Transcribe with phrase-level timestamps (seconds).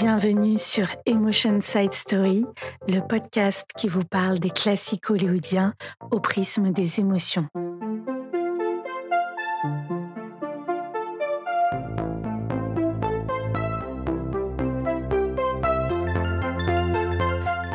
[0.00, 2.44] Bienvenue sur Emotion Side Story,
[2.86, 5.74] le podcast qui vous parle des classiques hollywoodiens
[6.12, 7.48] au prisme des émotions.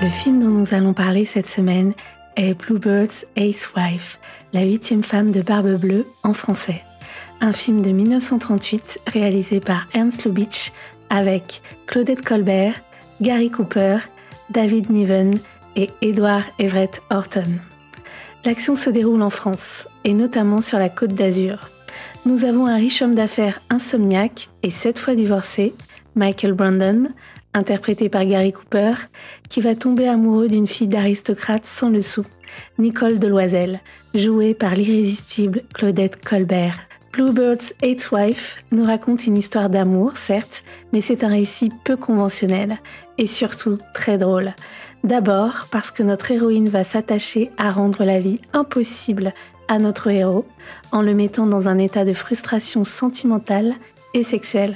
[0.02, 1.92] Le film dont nous allons parler cette semaine
[2.38, 4.18] est Bluebird's Ace Wife,
[4.54, 6.84] la huitième femme de Barbe Bleue en français.
[7.42, 10.72] Un film de 1938 réalisé par Ernst Lubitsch
[11.14, 12.82] avec Claudette Colbert,
[13.22, 13.98] Gary Cooper,
[14.50, 15.36] David Niven
[15.76, 17.60] et Edward Everett Horton.
[18.46, 21.70] L'action se déroule en France, et notamment sur la côte d'Azur.
[22.26, 25.76] Nous avons un riche homme d'affaires insomniaque et sept fois divorcé,
[26.16, 27.10] Michael Brandon,
[27.54, 28.94] interprété par Gary Cooper,
[29.50, 32.26] qui va tomber amoureux d'une fille d'aristocrate sans le sou,
[32.80, 33.82] Nicole Deloiselle,
[34.16, 36.80] jouée par l'irrésistible Claudette Colbert.
[37.14, 42.80] Bluebird's Eighth Wife nous raconte une histoire d'amour, certes, mais c'est un récit peu conventionnel
[43.20, 44.56] et surtout très drôle.
[45.04, 49.32] D'abord parce que notre héroïne va s'attacher à rendre la vie impossible
[49.68, 50.48] à notre héros
[50.92, 53.76] en le mettant dans un état de frustration sentimentale
[54.16, 54.76] et sexuelle.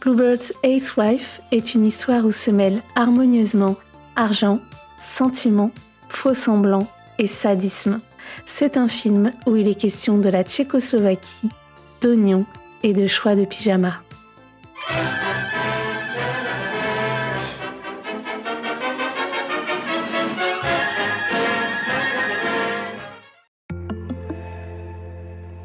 [0.00, 3.76] Bluebird's Eighth Wife est une histoire où se mêlent harmonieusement
[4.16, 4.58] argent,
[4.98, 5.70] sentiment,
[6.08, 6.88] faux semblant
[7.20, 8.00] et sadisme.
[8.44, 11.48] C'est un film où il est question de la Tchécoslovaquie,
[12.00, 12.46] d'oignons
[12.82, 14.00] et de choix de pyjama.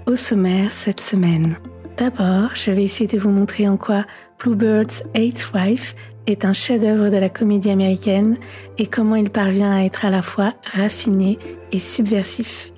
[0.05, 1.58] Au sommaire cette semaine.
[1.97, 4.05] D'abord, je vais essayer de vous montrer en quoi
[4.39, 5.95] Bluebird's Eighth Wife
[6.28, 8.38] est un chef-d'œuvre de la comédie américaine
[8.78, 11.39] et comment il parvient à être à la fois raffiné
[11.72, 12.72] et subversif.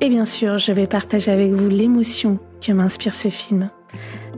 [0.00, 3.70] Et bien sûr, je vais partager avec vous l'émotion que m'inspire ce film.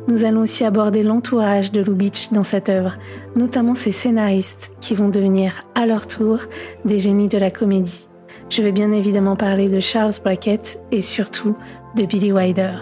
[0.08, 2.96] Nous allons aussi aborder l'entourage de Lubitsch dans cette œuvre,
[3.36, 6.38] notamment ses scénaristes qui vont devenir à leur tour
[6.84, 8.08] des génies de la comédie.
[8.48, 11.54] Je vais bien évidemment parler de Charles Brackett et surtout
[11.96, 12.72] de Billy Wilder.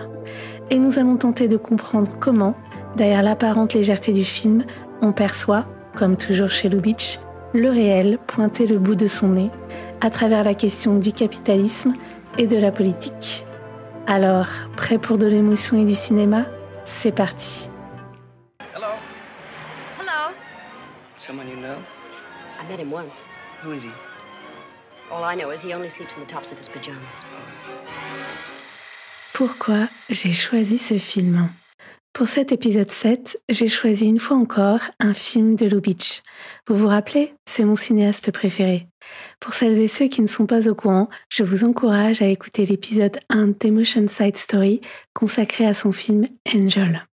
[0.71, 2.55] Et nous allons tenter de comprendre comment,
[2.97, 4.65] derrière l'apparente légèreté du film,
[5.03, 7.19] on perçoit, comme toujours chez Lubitsch,
[7.55, 9.51] le réel pointer le bout de son nez
[10.01, 11.95] à travers la question du capitalisme
[12.39, 13.47] et de la politique.
[14.07, 14.47] Alors,
[14.77, 16.45] prêt pour de l'émotion et du cinéma?
[16.85, 17.71] C'est parti.
[18.75, 18.93] Hello?
[19.99, 20.35] Hello?
[21.19, 21.79] Someone you know?
[22.61, 23.23] I met him once.
[23.65, 23.91] Who is he?
[25.11, 27.25] All I know is he only sleeps in the tops of his pajamas.
[29.33, 31.49] Pourquoi j'ai choisi ce film?
[32.17, 36.23] Pour cet épisode 7, j'ai choisi une fois encore un film de Lubitsch.
[36.67, 37.35] Vous vous rappelez?
[37.45, 38.87] C'est mon cinéaste préféré.
[39.39, 42.65] Pour celles et ceux qui ne sont pas au courant, je vous encourage à écouter
[42.65, 44.81] l'épisode 1 d'Emotion Side Story
[45.13, 46.25] consacré à son film
[46.55, 47.07] Angel.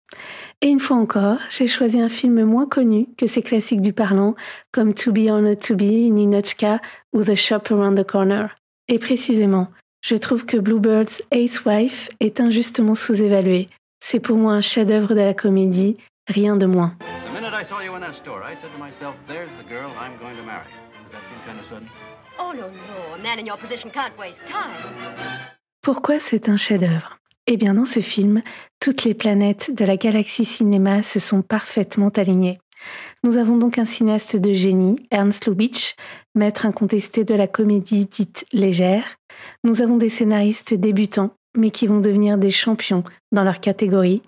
[0.60, 4.34] Et une fois encore, j'ai choisi un film moins connu que ses classiques du parlant
[4.70, 6.78] comme To Be or Not To Be, Ninochka
[7.14, 8.54] ou The Shop Around the Corner.
[8.88, 9.68] Et précisément,
[10.02, 15.20] je trouve que Bluebird's Ace Wife est injustement sous-évalué c'est pour moi un chef-d'œuvre de
[15.20, 15.96] la comédie,
[16.26, 16.96] rien de moins.
[25.82, 27.18] Pourquoi c'est un chef-d'œuvre?
[27.46, 28.42] Eh bien, dans ce film,
[28.80, 32.58] toutes les planètes de la galaxie cinéma se sont parfaitement alignées.
[33.24, 35.96] Nous avons donc un cinéaste de génie, Ernst Lubitsch,
[36.34, 39.16] maître incontesté de la comédie dite légère.
[39.64, 44.22] Nous avons des scénaristes débutants, mais qui vont devenir des champions dans leur catégorie,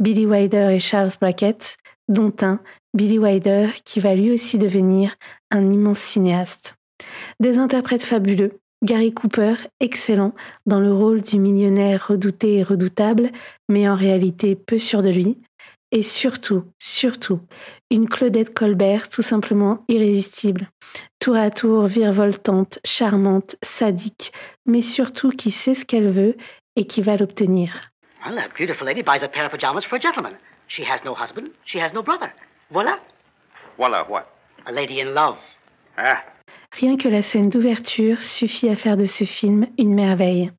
[0.00, 1.76] Billy Wilder et Charles Brackett,
[2.08, 2.60] dont un,
[2.94, 5.16] Billy Wilder, qui va lui aussi devenir
[5.50, 6.74] un immense cinéaste.
[7.40, 8.52] Des interprètes fabuleux,
[8.82, 10.34] Gary Cooper, excellent
[10.66, 13.30] dans le rôle du millionnaire redouté et redoutable,
[13.68, 15.36] mais en réalité peu sûr de lui,
[15.90, 17.40] et surtout, surtout,
[17.90, 20.68] une Claudette Colbert tout simplement irrésistible,
[21.18, 24.32] tour à tour virevoltante, charmante, sadique,
[24.66, 26.36] mais surtout qui sait ce qu'elle veut
[26.78, 27.90] et qui va l'obtenir.
[28.24, 30.34] Well, a beautiful lady buys a pair of pajamas for a gentleman.
[30.68, 32.32] She has no husband, she has no brother.
[32.70, 32.98] Voilà.
[33.76, 34.26] Voilà what?
[34.66, 35.38] A lady in love.
[35.96, 36.22] Ah.
[36.72, 40.50] Rien que la scène d'ouverture suffit à faire de ce film une merveille.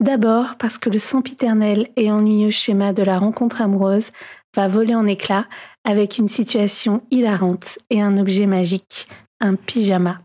[0.00, 4.10] D'abord parce que le sempiternel et ennuyeux schéma de la rencontre amoureuse
[4.54, 5.46] va voler en éclats
[5.84, 9.08] avec une situation hilarante et un objet magique,
[9.40, 10.20] un pyjama.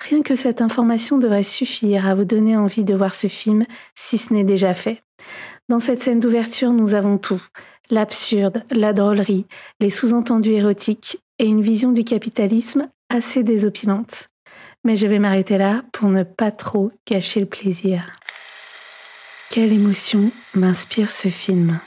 [0.00, 3.64] Rien que cette information devrait suffire à vous donner envie de voir ce film
[3.94, 5.02] si ce n'est déjà fait.
[5.68, 7.42] Dans cette scène d'ouverture, nous avons tout.
[7.90, 9.46] L'absurde, la drôlerie,
[9.80, 14.28] les sous-entendus érotiques et une vision du capitalisme assez désopilante.
[14.84, 18.12] Mais je vais m'arrêter là pour ne pas trop gâcher le plaisir.
[19.50, 21.80] Quelle émotion m'inspire ce film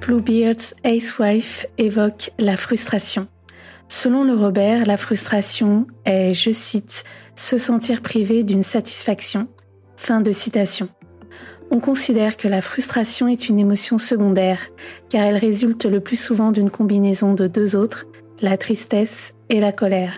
[0.00, 3.28] Bluebeard's Ace Wife évoque la frustration.
[3.88, 7.04] Selon le Robert, la frustration est, je cite,
[7.34, 9.48] se sentir privé d'une satisfaction.
[9.96, 10.88] Fin de citation.
[11.70, 14.60] On considère que la frustration est une émotion secondaire,
[15.08, 18.06] car elle résulte le plus souvent d'une combinaison de deux autres,
[18.40, 20.14] la tristesse et la colère.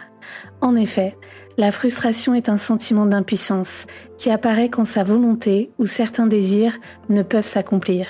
[0.61, 1.17] En effet,
[1.57, 3.87] la frustration est un sentiment d'impuissance
[4.19, 6.79] qui apparaît quand sa volonté ou certains désirs
[7.09, 8.07] ne peuvent s'accomplir.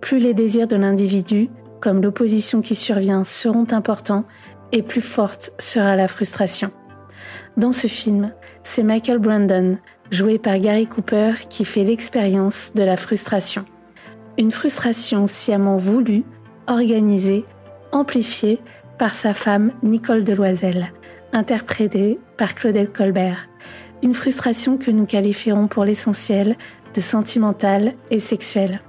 [0.00, 1.48] Plus les désirs de l'individu,
[1.80, 4.24] comme l'opposition qui survient, seront importants,
[4.72, 6.70] et plus forte sera la frustration.
[7.56, 8.32] Dans ce film,
[8.62, 9.78] c'est Michael Brandon,
[10.10, 13.64] joué par Gary Cooper, qui fait l'expérience de la frustration.
[14.38, 16.24] Une frustration sciemment voulue,
[16.66, 17.44] organisée,
[17.92, 18.60] amplifiée
[18.98, 20.92] par sa femme Nicole Deloiselle,
[21.32, 23.48] interprétée par Claudette Colbert.
[24.02, 26.56] Une frustration que nous qualifierons pour l'essentiel
[26.94, 28.80] de sentimentale et sexuelle.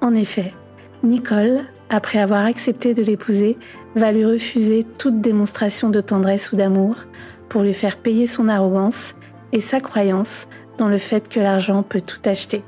[0.00, 0.54] En effet,
[1.02, 3.58] Nicole, après avoir accepté de l'épouser,
[3.94, 6.96] va lui refuser toute démonstration de tendresse ou d'amour
[7.48, 9.14] pour lui faire payer son arrogance
[9.52, 10.48] et sa croyance
[10.78, 12.62] dans le fait que l'argent peut tout acheter.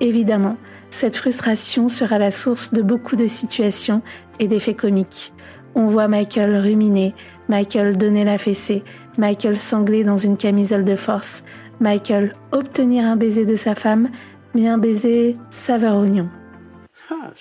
[0.00, 0.56] Évidemment,
[0.90, 4.02] cette frustration sera la source de beaucoup de situations
[4.38, 5.32] et d'effets comiques.
[5.74, 7.14] On voit Michael ruminer,
[7.48, 8.82] Michael donner la fessée,
[9.18, 11.44] Michael sangler dans une camisole de force,
[11.78, 14.10] Michael obtenir un baiser de sa femme,
[14.54, 16.28] mais un baiser saveur oignon.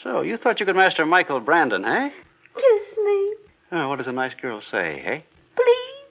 [0.04, 2.12] So, you thought you could master Michael Brandon, eh?
[3.10, 3.36] Me,
[3.72, 5.20] Oh, what does a nice girl say, eh?
[5.56, 6.10] please.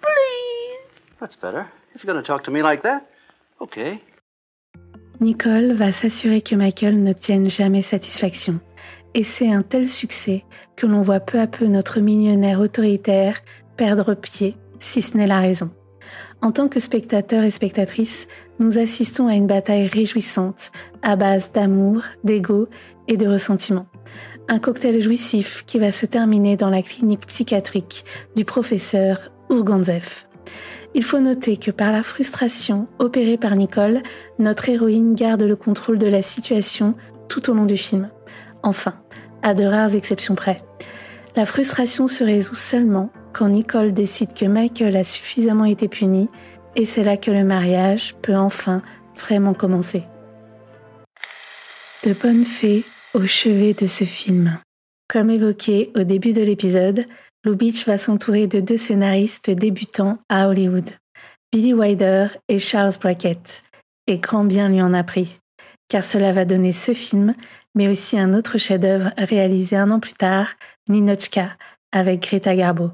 [0.00, 1.00] Please.
[1.20, 1.66] That's better.
[1.94, 3.02] If you're going to talk to me like that,
[3.60, 4.00] okay.
[5.20, 8.60] Nicole va s'assurer que Michael n'obtienne jamais satisfaction.
[9.14, 10.44] Et c'est un tel succès
[10.76, 13.40] que l'on voit peu à peu notre millionnaire autoritaire
[13.76, 15.70] perdre pied, si ce n'est la raison.
[16.42, 18.26] En tant que spectateurs et spectatrices,
[18.58, 20.72] nous assistons à une bataille réjouissante,
[21.02, 22.68] à base d'amour, d'ego
[23.06, 23.86] et de ressentiment.
[24.48, 28.04] Un cocktail jouissif qui va se terminer dans la clinique psychiatrique
[28.36, 30.26] du professeur Urganzev.
[30.94, 34.02] Il faut noter que par la frustration opérée par Nicole,
[34.38, 36.94] notre héroïne garde le contrôle de la situation
[37.28, 38.10] tout au long du film.
[38.62, 38.94] Enfin,
[39.42, 40.58] à de rares exceptions près.
[41.36, 46.28] La frustration se résout seulement quand Nicole décide que Michael a suffisamment été puni
[46.76, 48.82] et c'est là que le mariage peut enfin
[49.16, 50.04] vraiment commencer.
[52.04, 54.58] De bonnes fées au chevet de ce film.
[55.08, 57.06] Comme évoqué au début de l'épisode,
[57.44, 60.90] Lubitsch va s'entourer de deux scénaristes débutants à Hollywood,
[61.52, 63.62] Billy Wilder et Charles Brackett,
[64.06, 65.38] et grand bien lui en a pris,
[65.88, 67.34] car cela va donner ce film,
[67.74, 70.54] mais aussi un autre chef-d'œuvre réalisé un an plus tard,
[70.88, 71.56] Ninochka,
[71.92, 72.90] avec Greta Garbo.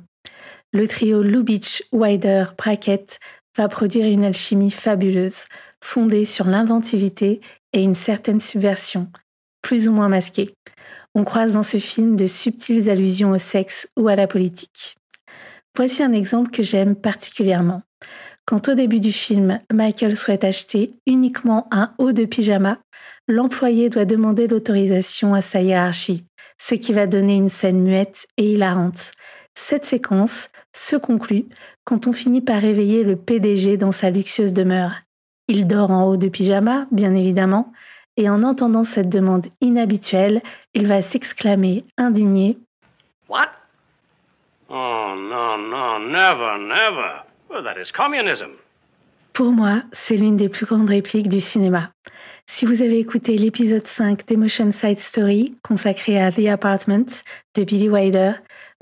[0.72, 3.19] Le trio Lubitsch, Wilder, Brackett
[3.56, 5.46] va produire une alchimie fabuleuse,
[5.82, 7.40] fondée sur l'inventivité
[7.72, 9.08] et une certaine subversion,
[9.62, 10.51] plus ou moins masquée.
[11.15, 14.97] On croise dans ce film de subtiles allusions au sexe ou à la politique.
[15.77, 17.83] Voici un exemple que j'aime particulièrement.
[18.47, 22.79] Quand au début du film, Michael souhaite acheter uniquement un haut de pyjama,
[23.29, 26.25] l'employé doit demander l'autorisation à sa hiérarchie,
[26.59, 29.13] ce qui va donner une scène muette et hilarante.
[29.55, 31.47] Cette séquence se conclut
[31.85, 34.95] quand on finit par réveiller le PDG dans sa luxueuse demeure.
[35.49, 37.73] Il dort en haut de pyjama, bien évidemment,
[38.20, 40.43] et en entendant cette demande inhabituelle,
[40.75, 42.58] il va s'exclamer, indigné
[43.31, 43.46] What?
[44.69, 47.24] Oh, no, no, never, never.
[47.48, 48.50] Well, that is communism.
[49.32, 51.93] Pour moi, c'est l'une des plus grandes répliques du cinéma.
[52.46, 57.06] Si vous avez écouté l'épisode 5 d'Emotion Side Story, consacré à The Apartment
[57.56, 58.32] de Billy Wilder,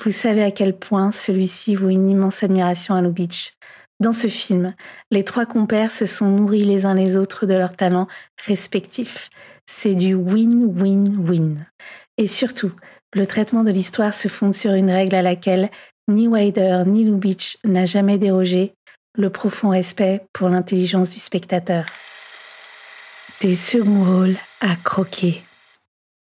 [0.02, 3.52] vous savez à quel point celui-ci vaut une immense admiration à Lubitsch.
[4.00, 4.74] Dans ce film,
[5.10, 8.06] les trois compères se sont nourris les uns les autres de leurs talents
[8.46, 9.28] respectifs.
[9.66, 11.66] C'est du win-win-win.
[12.16, 12.72] Et surtout,
[13.14, 15.70] le traitement de l'histoire se fonde sur une règle à laquelle
[16.08, 18.74] ni Wilder ni Lubitsch n'a jamais dérogé,
[19.16, 21.84] le profond respect pour l'intelligence du spectateur.
[23.40, 25.42] Des seconds rôles à croquer.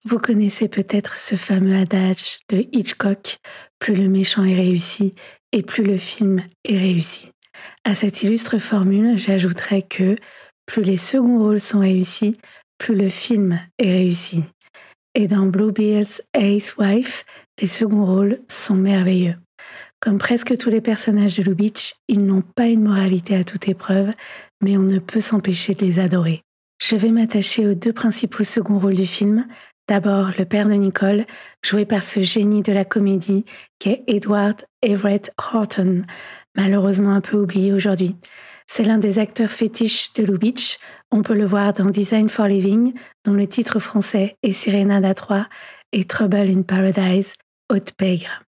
[0.06, 3.40] Vous connaissez peut-être ce fameux adage de Hitchcock,
[3.78, 5.14] plus le méchant est réussi
[5.52, 7.32] et plus le film est réussi.
[7.84, 10.16] À cette illustre formule, j'ajouterais que
[10.66, 12.38] plus les seconds rôles sont réussis,
[12.78, 14.44] plus le film est réussi.
[15.16, 17.26] Et dans Bluebeard's Ace Wife,
[17.60, 19.36] les seconds rôles sont merveilleux.
[20.00, 24.14] Comme presque tous les personnages de Lubitsch, ils n'ont pas une moralité à toute épreuve,
[24.62, 26.44] mais on ne peut s'empêcher de les adorer.
[26.80, 29.48] Je vais m'attacher aux deux principaux seconds rôles du film.
[29.88, 31.26] D'abord, le père de Nicole,
[31.64, 33.46] joué par ce génie de la comédie
[33.80, 36.02] qu'est Edward Everett Horton,
[36.56, 38.18] malheureusement un peu oublié aujourd'hui.
[38.66, 40.78] C'est l'un des acteurs fétiches de Lubitsch.
[41.10, 45.14] On peut le voir dans Design for Living, dont le titre français est Serenade à
[45.14, 45.48] 3
[45.94, 47.36] et Trouble in Paradise,
[47.70, 48.44] Haute Pègre.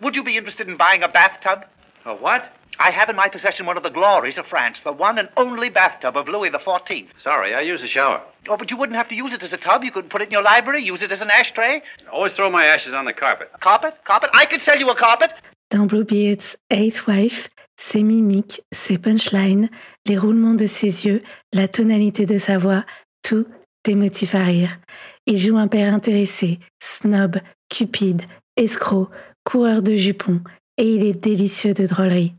[0.00, 1.64] Would you be interested in buying a bathtub?
[2.04, 2.42] A what?
[2.78, 5.68] I have in my possession one of the glories of France, the one and only
[5.68, 7.06] bathtub of Louis XIV.
[7.18, 8.20] Sorry, I use a shower.
[8.48, 9.84] Oh, but you wouldn't have to use it as a tub.
[9.84, 11.82] You could put it in your library, use it as an ashtray.
[12.12, 13.50] Always throw my ashes on the carpet.
[13.54, 13.94] A carpet?
[14.04, 14.30] Carpet?
[14.34, 15.30] I could sell you a carpet.
[15.70, 19.70] Dans Bluebeard's Eighth Wife, ses mimiques, ses punchlines,
[20.06, 22.84] les roulements de ses yeux, la tonalité de sa voix,
[23.22, 23.46] tout
[23.88, 24.78] est motif à rire.
[25.26, 27.38] Il joue un père intéressé, snob,
[27.68, 28.22] cupide,
[28.56, 29.08] escroc,
[29.44, 30.40] coureur de jupons,
[30.76, 32.34] et il est délicieux de drôlerie.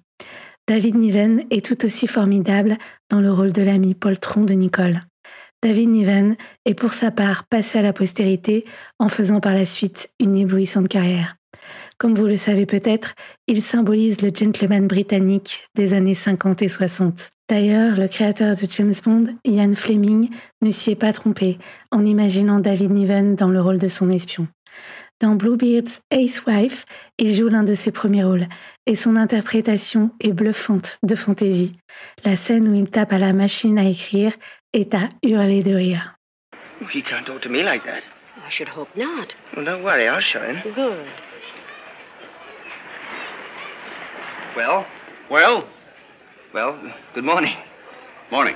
[0.67, 2.77] David Niven est tout aussi formidable
[3.11, 5.01] dans le rôle de l'ami poltron de Nicole.
[5.61, 8.65] David Niven est pour sa part passé à la postérité
[8.97, 11.35] en faisant par la suite une éblouissante carrière.
[11.99, 13.13] Comme vous le savez peut-être,
[13.45, 17.29] il symbolise le gentleman britannique des années 50 et 60.
[17.47, 20.29] D'ailleurs, le créateur de James Bond, Ian Fleming,
[20.63, 21.59] ne s'y est pas trompé
[21.91, 24.47] en imaginant David Niven dans le rôle de son espion.
[25.21, 26.85] Dans Bluebeard's Ace Wife,
[27.17, 28.47] il joue l'un de ses premiers rôles,
[28.85, 31.77] et son interprétation est bluffante de fantaisie.
[32.25, 34.33] La scène où il tape à la machine à écrire
[34.73, 36.15] est à hurler de rire.
[36.93, 38.01] He can't talk to me like that.
[38.45, 39.35] I should hope not.
[39.55, 40.57] Well, don't worry, I'll show him.
[40.75, 41.05] Good.
[44.55, 44.85] Well,
[45.29, 45.63] Well,
[46.53, 46.75] well,
[47.15, 47.55] good morning.
[48.31, 48.55] morning.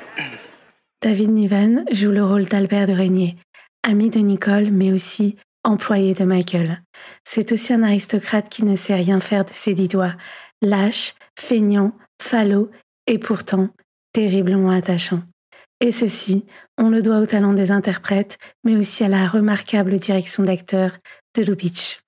[1.01, 3.37] David Niven joue le rôle d'Albert de Régnier,
[3.83, 6.83] ami de Nicole, mais aussi employé de Michael.
[7.23, 10.15] C'est aussi un aristocrate qui ne sait rien faire de ses dix doigts,
[10.61, 12.69] lâche, feignant, falot
[13.07, 13.69] et pourtant
[14.13, 15.21] terriblement attachant.
[15.81, 16.45] Et ceci,
[16.77, 20.91] on le doit au talent des interprètes, mais aussi à la remarquable direction d'acteur
[21.35, 21.99] de Lubitsch.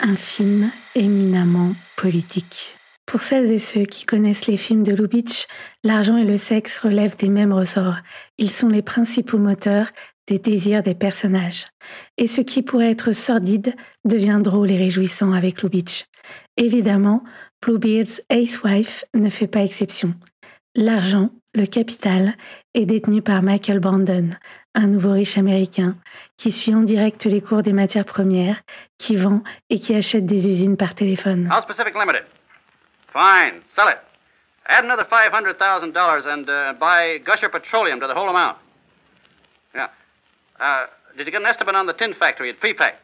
[0.00, 2.76] Un film éminemment politique.
[3.06, 5.46] Pour celles et ceux qui connaissent les films de Lubitsch,
[5.84, 7.98] l'argent et le sexe relèvent des mêmes ressorts.
[8.36, 9.92] Ils sont les principaux moteurs
[10.26, 11.66] des désirs des personnages.
[12.18, 16.04] Et ce qui pourrait être sordide devient drôle et réjouissant avec Lubitsch.
[16.56, 17.22] Évidemment,
[17.62, 20.14] Bluebeard's Ace Wife ne fait pas exception.
[20.74, 22.34] L'argent, le capital,
[22.74, 24.30] est détenu par Michael Brandon,
[24.74, 25.96] un nouveau riche américain,
[26.36, 28.60] qui suit en direct les cours des matières premières,
[28.98, 31.48] qui vend et qui achète des usines par téléphone.
[33.16, 33.62] Fine.
[33.74, 33.98] Sell it.
[34.68, 38.58] Add another $500,000 and uh, buy Gusher Petroleum to the whole amount.
[39.74, 39.88] Yeah.
[40.58, 40.86] Uh,
[41.16, 42.94] did you get an estimate on the tin factory at?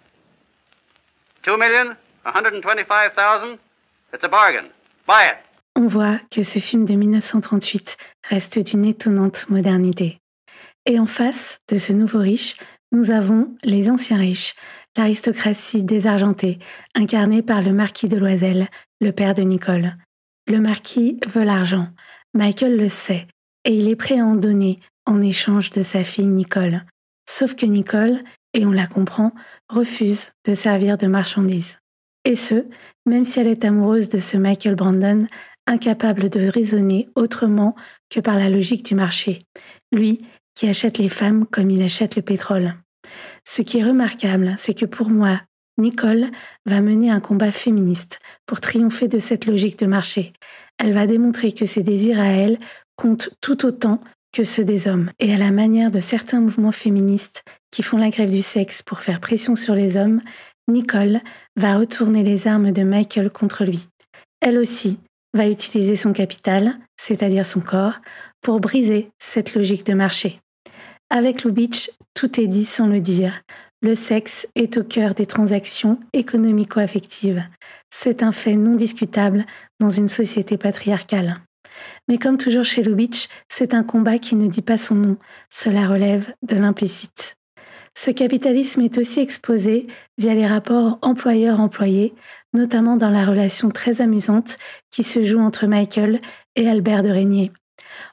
[1.43, 1.97] Two million?
[2.25, 3.59] $125,000?
[4.13, 4.71] It's a bargain.
[5.07, 5.37] Buy it.
[5.75, 7.97] On voit que ce film de 1938
[8.29, 10.19] reste d'une étonnante modernité.
[10.87, 12.57] Et en face de ce nouveau riche,
[12.93, 14.55] nous avons les anciens riches,
[14.97, 16.59] l'aristocratie désargentée,
[16.95, 18.69] incarnée par le marquis de Loisel,
[19.01, 19.97] le père de Nicole.
[20.47, 21.89] Le marquis veut l'argent,
[22.35, 23.27] Michael le sait,
[23.65, 26.85] et il est prêt à en donner en échange de sa fille Nicole.
[27.33, 28.21] Sauf que Nicole,
[28.53, 29.33] et on la comprend,
[29.71, 31.79] refuse de servir de marchandise.
[32.27, 32.67] Et ce,
[33.07, 35.27] même si elle est amoureuse de ce Michael Brandon,
[35.67, 37.75] incapable de raisonner autrement
[38.11, 39.47] que par la logique du marché,
[39.93, 42.75] lui qui achète les femmes comme il achète le pétrole.
[43.45, 45.41] Ce qui est remarquable, c'est que pour moi,
[45.79, 46.27] Nicole
[46.67, 50.35] va mener un combat féministe pour triompher de cette logique de marché.
[50.77, 52.59] Elle va démontrer que ses désirs à elle
[52.97, 55.11] comptent tout autant que ceux des hommes.
[55.19, 59.01] Et à la manière de certains mouvements féministes qui font la grève du sexe pour
[59.01, 60.21] faire pression sur les hommes,
[60.69, 61.21] Nicole
[61.57, 63.89] va retourner les armes de Michael contre lui.
[64.41, 64.99] Elle aussi
[65.35, 68.01] va utiliser son capital, c'est-à-dire son corps,
[68.43, 70.41] pour briser cette logique de marché.
[71.11, 73.43] Avec Lubitsch, tout est dit sans le dire.
[73.83, 77.45] Le sexe est au cœur des transactions économico-affectives.
[77.91, 79.45] C'est un fait non discutable
[79.81, 81.41] dans une société patriarcale.
[82.09, 85.17] Mais comme toujours chez Lubitsch, c'est un combat qui ne dit pas son nom,
[85.49, 87.37] cela relève de l'implicite.
[87.97, 89.87] Ce capitalisme est aussi exposé
[90.17, 92.15] via les rapports employeur-employé,
[92.55, 94.59] notamment dans la relation très amusante
[94.91, 96.21] qui se joue entre Michael
[96.57, 97.53] et Albert de Régnier.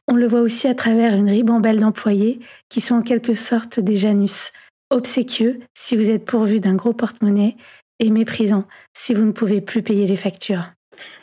[0.07, 3.95] On le voit aussi à travers une ribambelle d'employés qui sont en quelque sorte des
[3.95, 4.51] Janus,
[4.89, 7.55] obséquieux si vous êtes pourvu d'un gros porte-monnaie
[7.99, 10.65] et méprisant si vous ne pouvez plus payer les factures.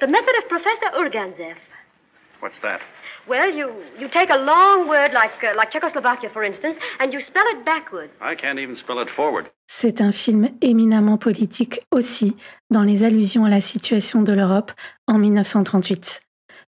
[0.01, 1.57] The method of Professor Urganzev.
[2.41, 2.81] What's that?
[3.27, 7.21] Well, you, you take a long word like, uh, like Czechoslovakia, for instance, and you
[7.21, 8.13] spell it backwards.
[8.21, 9.47] I can't even spell it forward.
[9.67, 12.37] C'est un film éminemment politique aussi
[12.71, 14.73] dans les allusions à la situation de l'Europe
[15.07, 16.23] en 1938.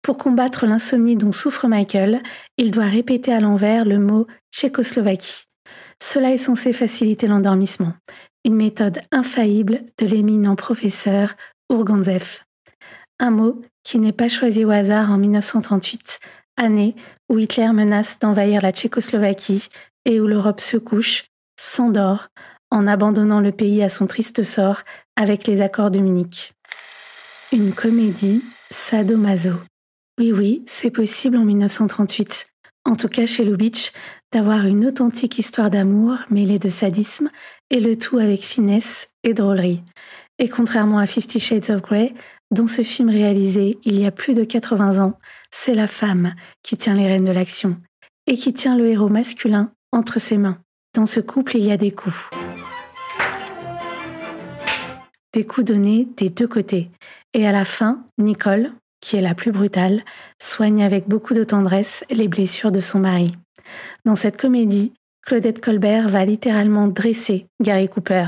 [0.03, 2.23] Pour combattre l'insomnie dont souffre Michael,
[2.59, 5.45] il doit répéter à l'envers le mot Tchécoslovaquie.
[6.03, 7.95] Cela est censé faciliter l'endormissement,
[8.45, 11.35] une méthode infaillible de l'éminent professeur
[11.71, 12.41] Urganzev.
[13.21, 16.21] Un mot qui n'est pas choisi au hasard en 1938,
[16.57, 16.95] année
[17.29, 19.69] où Hitler menace d'envahir la Tchécoslovaquie
[20.05, 21.25] et où l'Europe se couche,
[21.59, 22.29] s'endort,
[22.71, 24.83] en abandonnant le pays à son triste sort
[25.17, 26.53] avec les accords de Munich.
[27.53, 29.53] Une comédie sadomaso.
[30.19, 32.47] Oui, oui, c'est possible en 1938.
[32.85, 33.93] En tout cas chez Lubitsch,
[34.33, 37.31] d'avoir une authentique histoire d'amour mêlée de sadisme
[37.71, 39.83] et le tout avec finesse et drôlerie.
[40.39, 42.15] Et contrairement à Fifty Shades of Grey,
[42.53, 45.19] dont ce film réalisé il y a plus de 80 ans,
[45.51, 47.79] c'est la femme qui tient les rênes de l'action
[48.27, 50.59] et qui tient le héros masculin entre ses mains.
[50.95, 52.29] Dans ce couple, il y a des coups.
[55.33, 56.91] Des coups donnés des deux côtés.
[57.33, 60.03] Et à la fin, Nicole, qui est la plus brutale,
[60.41, 63.33] soigne avec beaucoup de tendresse les blessures de son mari.
[64.05, 64.93] Dans cette comédie,
[65.25, 68.27] Claudette Colbert va littéralement dresser Gary Cooper,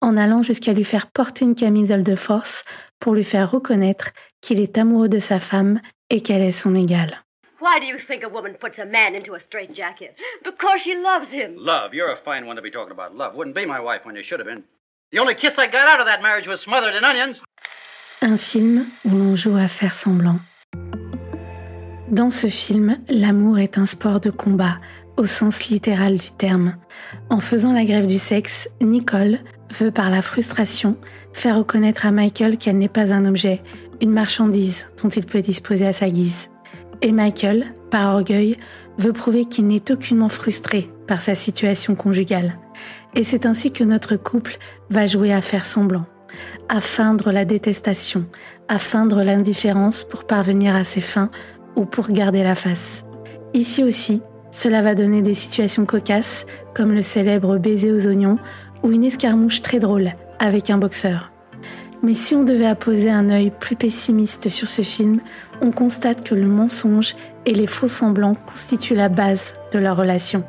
[0.00, 2.64] en allant jusqu'à lui faire porter une camisole de force
[3.02, 7.20] pour lui faire reconnaître qu'il est amoureux de sa femme et qu'elle est son égale.
[7.60, 10.16] Why do you think a woman puts a man into a straitjacket?
[10.44, 11.56] Because she loves him.
[11.56, 13.34] Love, you're a fine one to be talking about love.
[13.34, 14.62] Wouldn't be my wife when you should have been.
[15.10, 17.42] The only kiss I got out of that marriage was smothered in onions.
[18.22, 20.38] Un film où l'on joue à faire semblant.
[22.08, 24.78] Dans ce film, l'amour est un sport de combat,
[25.16, 26.76] au sens littéral du terme.
[27.30, 29.38] En faisant la grève du sexe, Nicole
[29.72, 30.96] veut par la frustration
[31.32, 33.62] faire reconnaître à Michael qu'elle n'est pas un objet,
[34.00, 36.50] une marchandise dont il peut disposer à sa guise.
[37.00, 38.56] Et Michael, par orgueil,
[38.98, 42.58] veut prouver qu'il n'est aucunement frustré par sa situation conjugale.
[43.14, 44.58] Et c'est ainsi que notre couple
[44.90, 46.06] va jouer à faire semblant,
[46.68, 48.26] à feindre la détestation,
[48.68, 51.30] à feindre l'indifférence pour parvenir à ses fins
[51.76, 53.04] ou pour garder la face.
[53.54, 58.38] Ici aussi, cela va donner des situations cocasses, comme le célèbre baiser aux oignons
[58.82, 61.32] ou une escarmouche très drôle avec un boxeur.
[62.02, 65.20] Mais si on devait apposer un œil plus pessimiste sur ce film,
[65.60, 67.14] on constate que le mensonge
[67.46, 70.42] et les faux semblants constituent la base de leur relation.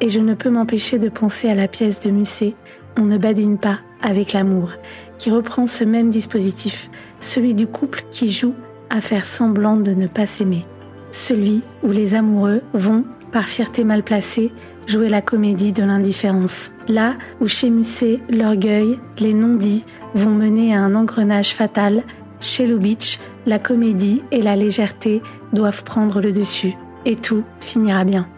[0.00, 2.54] Et je ne peux m'empêcher de penser à la pièce de Musset,
[2.98, 4.72] On ne badine pas avec l'amour,
[5.18, 8.54] qui reprend ce même dispositif, celui du couple qui joue
[8.88, 10.66] à faire semblant de ne pas s'aimer.
[11.12, 14.50] Celui où les amoureux vont, par fierté mal placée,
[14.90, 16.72] jouer la comédie de l'indifférence.
[16.88, 22.02] Là où chez Musset, l'orgueil, les non-dits vont mener à un engrenage fatal,
[22.40, 25.22] chez Lubitsch, la comédie et la légèreté
[25.52, 26.74] doivent prendre le dessus.
[27.04, 28.28] Et tout finira bien.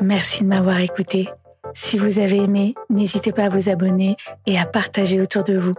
[0.00, 1.30] Merci de m'avoir écouté.
[1.72, 5.74] Si vous avez aimé, n'hésitez pas à vous abonner et à partager autour de vous.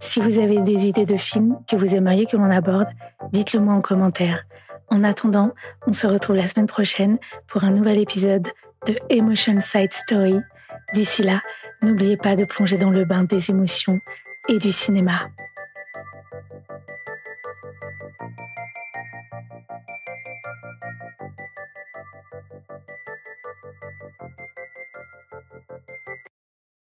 [0.00, 2.88] Si vous avez des idées de films que vous aimeriez que l'on aborde,
[3.32, 4.44] dites-le moi en commentaire.
[4.90, 5.54] En attendant,
[5.86, 8.48] on se retrouve la semaine prochaine pour un nouvel épisode
[8.86, 10.38] de Emotion Side Story.
[10.94, 11.40] D'ici là,
[11.82, 13.98] n'oubliez pas de plonger dans le bain des émotions
[14.48, 15.28] et du cinéma.